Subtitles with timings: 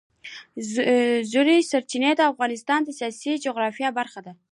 [1.31, 4.33] ژورې سرچینې د افغانستان د سیاسي جغرافیه برخه ده.